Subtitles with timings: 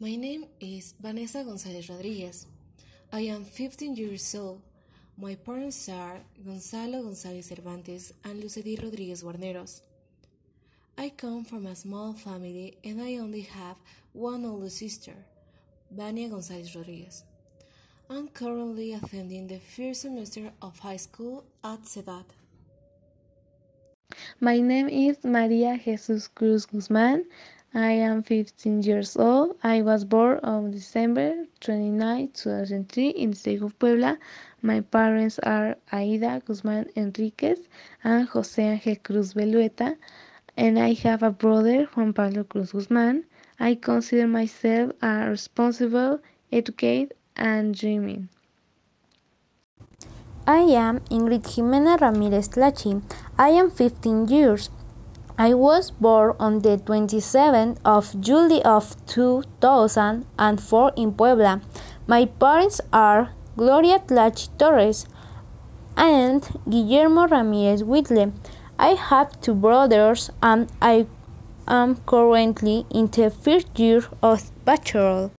[0.00, 2.46] My name is Vanessa González Rodriguez.
[3.12, 4.60] I am 15 years old.
[5.16, 9.82] My parents are Gonzalo González Cervantes and Lucedy Rodriguez Guarneros.
[10.98, 13.76] I come from a small family and I only have
[14.12, 15.14] one older sister,
[15.92, 17.22] Vania González Rodriguez.
[18.10, 22.24] I'm currently attending the first semester of high school at Sedat.
[24.40, 27.26] My name is Maria Jesus Cruz Guzman.
[27.76, 29.56] I am 15 years old.
[29.64, 34.16] I was born on December 29, 2003 in the state of Puebla.
[34.62, 37.58] My parents are Aida Guzman Enriquez
[38.04, 39.96] and Jose Ángel Cruz Belueta.
[40.56, 43.24] And I have a brother, Juan Pablo Cruz Guzman.
[43.58, 46.20] I consider myself a responsible,
[46.52, 48.28] educated, and dreaming.
[50.46, 53.02] I am Ingrid Jimena Ramirez Tlachi.
[53.36, 54.70] I am 15 years.
[55.36, 61.60] I was born on the 27th of July of 2004 in Puebla.
[62.06, 65.06] My parents are Gloria Tlachi Torres
[65.96, 68.32] and Guillermo Ramirez Whitley.
[68.78, 71.08] I have two brothers and I
[71.66, 75.32] am currently in the first year of bachelor.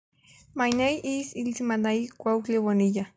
[0.53, 3.07] My name is Ilsimanay Cuautle Bonilla.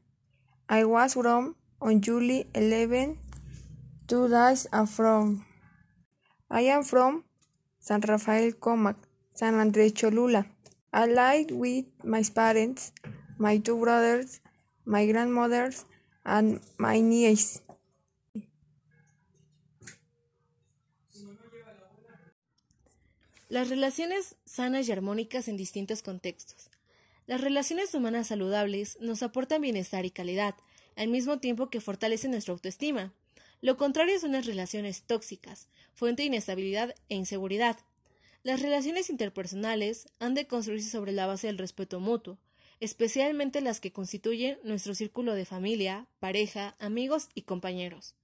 [0.69, 3.19] I was born on July 11,
[4.07, 5.48] 2000 from.
[6.51, 7.25] I am from
[7.79, 8.97] San Rafael Comac,
[9.35, 10.47] San Andres Cholula.
[10.91, 12.93] I lived with my parents,
[13.37, 14.41] my two brothers,
[14.87, 15.85] my grandmothers,
[16.25, 17.61] and my niece.
[23.51, 26.71] Las relaciones sanas y armónicas en distintos contextos.
[27.27, 30.55] Las relaciones humanas saludables nos aportan bienestar y calidad,
[30.97, 33.13] al mismo tiempo que fortalecen nuestra autoestima.
[33.61, 37.77] Lo contrario son las relaciones tóxicas, fuente de inestabilidad e inseguridad.
[38.45, 42.39] Las relaciones interpersonales han de construirse sobre la base del respeto mutuo,
[42.79, 48.15] especialmente las que constituyen nuestro círculo de familia, pareja, amigos y compañeros.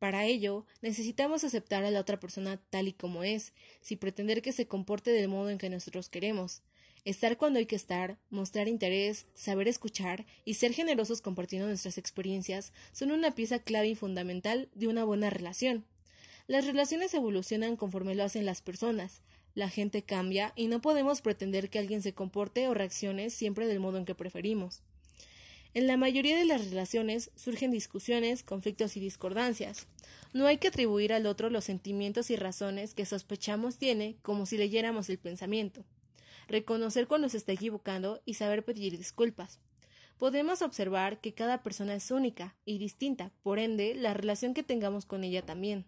[0.00, 3.52] Para ello, necesitamos aceptar a la otra persona tal y como es,
[3.82, 6.62] sin pretender que se comporte del modo en que nosotros queremos.
[7.06, 12.74] Estar cuando hay que estar, mostrar interés, saber escuchar y ser generosos compartiendo nuestras experiencias
[12.92, 15.86] son una pieza clave y fundamental de una buena relación.
[16.46, 19.22] Las relaciones evolucionan conforme lo hacen las personas.
[19.54, 23.80] La gente cambia y no podemos pretender que alguien se comporte o reaccione siempre del
[23.80, 24.82] modo en que preferimos.
[25.72, 29.86] En la mayoría de las relaciones surgen discusiones, conflictos y discordancias.
[30.34, 34.58] No hay que atribuir al otro los sentimientos y razones que sospechamos tiene como si
[34.58, 35.84] leyéramos el pensamiento.
[36.50, 39.60] Reconocer cuando se está equivocando y saber pedir disculpas.
[40.18, 45.06] Podemos observar que cada persona es única y distinta, por ende, la relación que tengamos
[45.06, 45.86] con ella también.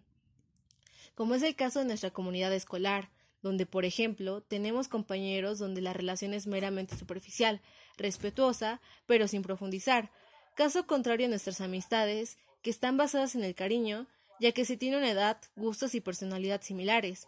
[1.15, 5.91] Como es el caso de nuestra comunidad escolar, donde, por ejemplo, tenemos compañeros donde la
[5.91, 7.59] relación es meramente superficial,
[7.97, 10.11] respetuosa, pero sin profundizar,
[10.55, 14.07] caso contrario a nuestras amistades, que están basadas en el cariño,
[14.39, 17.27] ya que se tiene una edad, gustos y personalidad similares.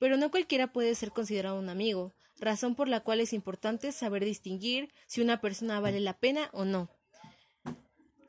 [0.00, 4.24] Pero no cualquiera puede ser considerado un amigo, razón por la cual es importante saber
[4.24, 6.90] distinguir si una persona vale la pena o no.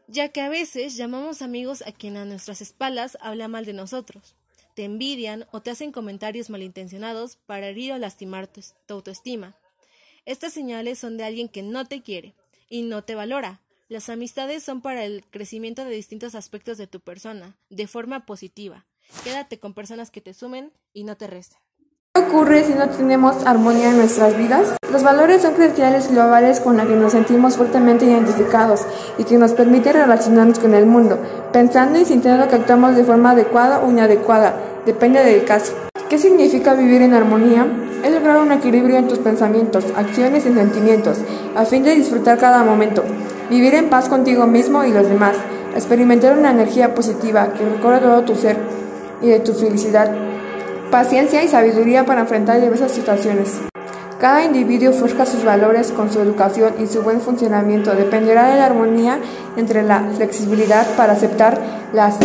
[0.07, 4.35] Ya que a veces llamamos amigos a quien a nuestras espaldas habla mal de nosotros,
[4.75, 9.55] te envidian o te hacen comentarios malintencionados para herir o lastimar tu, tu autoestima.
[10.25, 12.35] Estas señales son de alguien que no te quiere
[12.69, 13.61] y no te valora.
[13.87, 18.85] Las amistades son para el crecimiento de distintos aspectos de tu persona, de forma positiva.
[19.23, 21.59] Quédate con personas que te sumen y no te resten.
[22.13, 24.75] ¿Qué ocurre si no tenemos armonía en nuestras vidas?
[24.91, 28.81] Los valores son credenciales globales con las que nos sentimos fuertemente identificados
[29.17, 31.17] y que nos permiten relacionarnos con el mundo,
[31.53, 35.73] pensando y sintiendo que actuamos de forma adecuada o inadecuada, depende del caso.
[36.09, 37.65] ¿Qué significa vivir en armonía?
[38.03, 41.19] Es lograr un equilibrio en tus pensamientos, acciones y sentimientos,
[41.55, 43.05] a fin de disfrutar cada momento,
[43.49, 45.37] vivir en paz contigo mismo y los demás,
[45.75, 48.57] experimentar una energía positiva que recorre todo tu ser
[49.21, 50.11] y de tu felicidad,
[50.91, 53.61] paciencia y sabiduría para enfrentar diversas situaciones.
[54.21, 57.95] Cada individuo forja sus valores con su educación y su buen funcionamiento.
[57.95, 59.17] Dependerá de la armonía
[59.57, 61.57] entre la flexibilidad para aceptar
[61.91, 62.17] las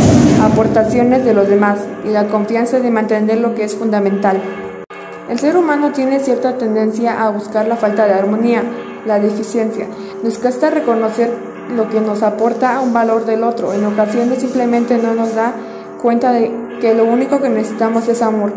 [0.42, 4.42] aportaciones de los demás y la confianza de mantener lo que es fundamental.
[5.30, 8.62] El ser humano tiene cierta tendencia a buscar la falta de armonía,
[9.06, 9.86] la deficiencia.
[10.22, 11.32] Nos cuesta reconocer
[11.74, 13.72] lo que nos aporta un valor del otro.
[13.72, 15.54] En ocasiones simplemente no nos da
[16.02, 18.52] cuenta de que lo único que necesitamos es amor.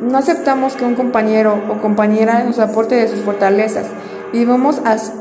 [0.00, 3.86] No aceptamos que un compañero o compañera nos aporte de sus fortalezas.
[4.32, 4.80] Vivimos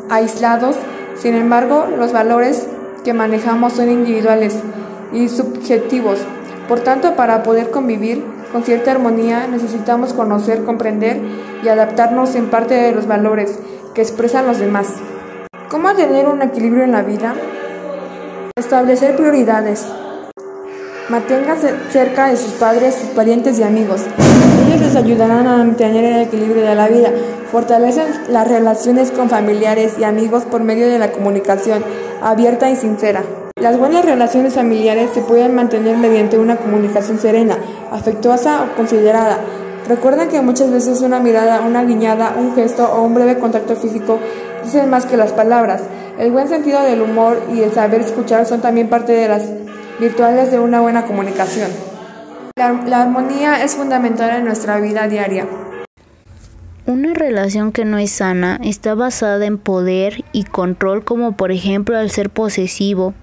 [0.09, 0.75] aislados,
[1.15, 2.67] sin embargo, los valores
[3.03, 4.59] que manejamos son individuales
[5.13, 6.19] y subjetivos.
[6.67, 11.21] Por tanto, para poder convivir con cierta armonía necesitamos conocer, comprender
[11.63, 13.59] y adaptarnos en parte de los valores
[13.93, 14.93] que expresan los demás.
[15.69, 17.35] ¿Cómo tener un equilibrio en la vida?
[18.55, 19.85] Establecer prioridades.
[21.09, 24.01] Manténgase cerca de sus padres, sus parientes y amigos.
[24.67, 27.11] Ellos les ayudarán a mantener el equilibrio de la vida.
[27.49, 31.81] Fortalecen las relaciones con familiares y amigos por medio de la comunicación
[32.21, 33.23] abierta y sincera.
[33.55, 37.57] Las buenas relaciones familiares se pueden mantener mediante una comunicación serena,
[37.89, 39.39] afectuosa o considerada.
[39.87, 44.19] Recuerden que muchas veces una mirada, una guiñada, un gesto o un breve contacto físico
[44.61, 45.83] dicen más que las palabras.
[46.19, 49.43] El buen sentido del humor y el saber escuchar son también parte de las
[49.99, 51.71] virtuales de una buena comunicación.
[52.55, 55.47] La, armonía es fundamental en nuestra vida diaria.
[56.85, 61.99] Una relación que no es sana está basada en poder y control como por ejemplo
[61.99, 63.13] el ser posesivo,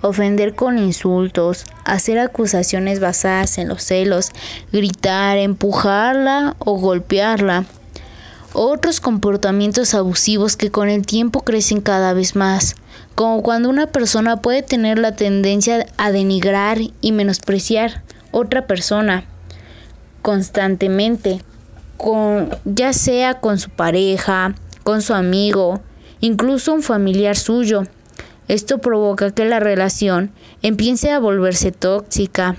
[0.00, 4.30] ofender con insultos, hacer acusaciones basadas en los celos,
[4.72, 7.64] gritar, empujarla o golpearla.
[8.52, 12.76] Otros comportamientos abusivos que con el tiempo crecen cada vez más
[13.14, 18.02] como cuando una persona puede tener la tendencia a denigrar y menospreciar
[18.32, 19.24] otra persona
[20.22, 21.40] constantemente,
[21.96, 25.80] con, ya sea con su pareja, con su amigo,
[26.20, 27.84] incluso un familiar suyo.
[28.48, 30.30] Esto provoca que la relación
[30.62, 32.56] empiece a volverse tóxica,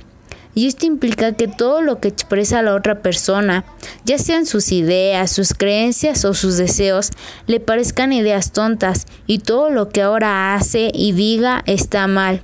[0.56, 3.66] y esto implica que todo lo que expresa la otra persona,
[4.06, 7.12] ya sean sus ideas, sus creencias o sus deseos,
[7.46, 12.42] le parezcan ideas tontas y todo lo que ahora hace y diga está mal.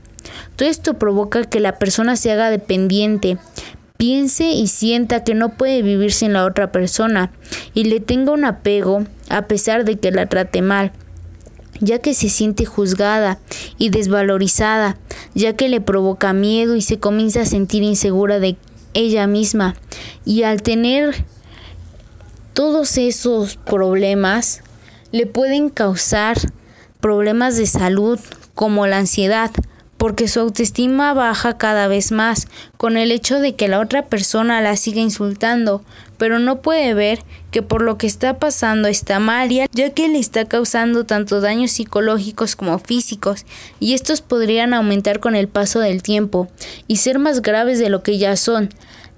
[0.58, 3.38] Todo esto provoca que la persona se haga dependiente,
[3.96, 7.32] piense y sienta que no puede vivir sin la otra persona
[7.74, 10.92] y le tenga un apego a pesar de que la trate mal
[11.82, 13.40] ya que se siente juzgada
[13.78, 14.98] y desvalorizada,
[15.34, 18.56] ya que le provoca miedo y se comienza a sentir insegura de
[18.94, 19.76] ella misma.
[20.24, 21.26] Y al tener
[22.54, 24.62] todos esos problemas,
[25.12, 26.38] le pueden causar
[27.00, 28.20] problemas de salud
[28.54, 29.52] como la ansiedad,
[30.02, 34.60] porque su autoestima baja cada vez más con el hecho de que la otra persona
[34.60, 35.84] la siga insultando,
[36.18, 37.20] pero no puede ver
[37.52, 41.70] que por lo que está pasando está mal, ya que le está causando tanto daños
[41.70, 43.46] psicológicos como físicos,
[43.80, 46.48] y estos podrían aumentar con el paso del tiempo
[46.88, 48.70] y ser más graves de lo que ya son,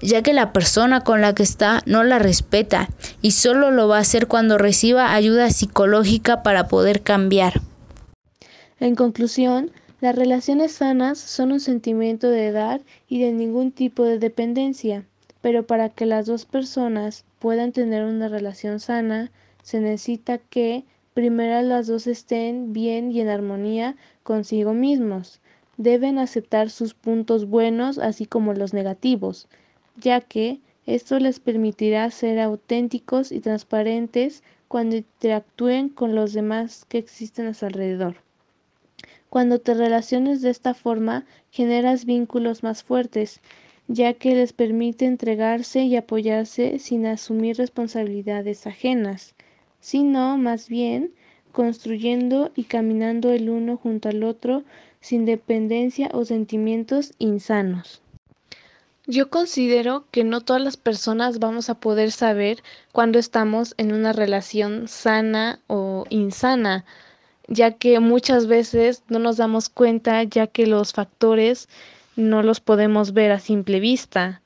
[0.02, 2.90] ya que la persona con la que está no la respeta
[3.22, 7.62] y solo lo va a hacer cuando reciba ayuda psicológica para poder cambiar.
[8.82, 9.72] En conclusión,
[10.04, 15.06] las relaciones sanas son un sentimiento de dar y de ningún tipo de dependencia,
[15.40, 20.84] pero para que las dos personas puedan tener una relación sana, se necesita que
[21.14, 25.40] primero las dos estén bien y en armonía consigo mismos.
[25.78, 29.48] Deben aceptar sus puntos buenos así como los negativos,
[29.96, 36.98] ya que esto les permitirá ser auténticos y transparentes cuando interactúen con los demás que
[36.98, 38.18] existen a su alrededor.
[39.34, 43.42] Cuando te relaciones de esta forma, generas vínculos más fuertes,
[43.88, 49.34] ya que les permite entregarse y apoyarse sin asumir responsabilidades ajenas,
[49.80, 51.16] sino más bien
[51.52, 54.66] construyendo y caminando el uno junto al otro
[55.00, 58.04] sin dependencia o sentimientos insanos.
[59.08, 64.14] Yo considero que no todas las personas vamos a poder saber cuando estamos en una
[64.14, 66.86] relación sana o insana,
[67.48, 71.68] ya que muchas veces no nos damos cuenta ya que los factores
[72.16, 74.42] no los podemos ver a simple vista,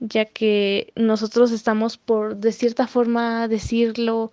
[0.00, 4.32] ya que nosotros estamos por, de cierta forma decirlo,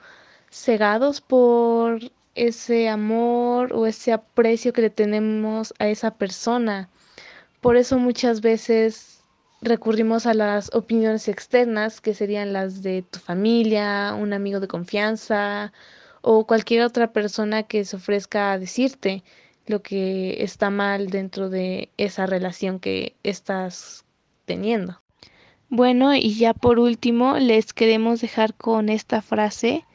[0.52, 2.00] cegados por
[2.36, 6.90] ese amor o ese aprecio que le tenemos a esa persona.
[7.62, 9.24] Por eso muchas veces
[9.62, 15.74] recurrimos a las opiniones externas, que serían las de tu familia, un amigo de confianza,
[16.22, 19.24] o cualquier otra persona que se ofrezca a decirte
[19.66, 24.06] lo que está mal dentro de esa relación que estás
[24.46, 25.02] teniendo.
[25.70, 29.86] Bueno, y ya por último les queremos dejar con esta frase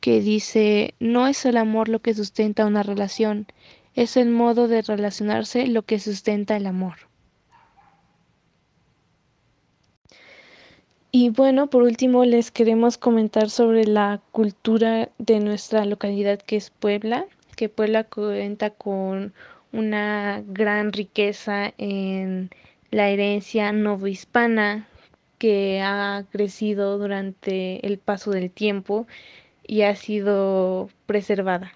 [0.00, 3.46] que dice, no es el amor lo que sustenta una relación,
[3.94, 7.09] es el modo de relacionarse lo que sustenta el amor.
[11.12, 16.70] Y bueno, por último les queremos comentar sobre la cultura de nuestra localidad que es
[16.70, 17.26] Puebla,
[17.56, 19.34] que Puebla cuenta con
[19.72, 22.50] una gran riqueza en
[22.92, 24.86] la herencia novohispana
[25.38, 29.08] que ha crecido durante el paso del tiempo
[29.66, 31.72] y ha sido preservada.